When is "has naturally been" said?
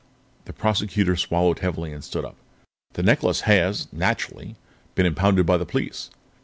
3.41-5.05